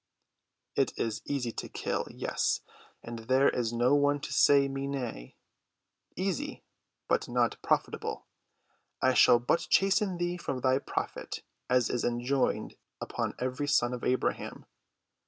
"It 0.75 0.97
is 0.97 1.21
easy 1.25 1.51
to 1.51 1.69
kill—yes, 1.69 2.61
and 3.03 3.19
there 3.19 3.47
is 3.51 3.71
no 3.71 3.93
one 3.93 4.19
to 4.21 4.33
say 4.33 4.67
me 4.67 4.87
nay—easy, 4.87 6.63
but 7.07 7.29
not 7.29 7.61
profitable. 7.61 8.25
I 8.99 9.13
shall 9.13 9.37
but 9.37 9.67
chasten 9.69 10.17
thee 10.17 10.37
for 10.37 10.59
thy 10.59 10.79
profit 10.79 11.43
as 11.69 11.91
is 11.91 12.03
enjoined 12.03 12.77
upon 12.99 13.35
every 13.37 13.67
son 13.67 13.93
of 13.93 14.03
Abraham. 14.03 14.65